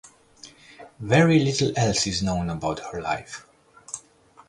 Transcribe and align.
Very 0.99 1.37
little 1.37 1.71
else 1.77 2.07
is 2.07 2.23
known 2.23 2.49
about 2.49 2.79
her 2.91 3.03
life. 3.03 3.45